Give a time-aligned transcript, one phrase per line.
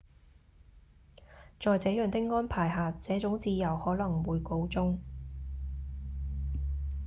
[1.59, 4.97] 在這樣的安排下這種自由可能會告終